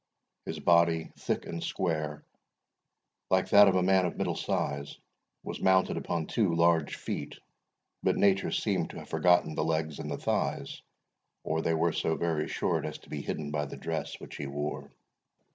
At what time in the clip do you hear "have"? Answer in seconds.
8.97-9.09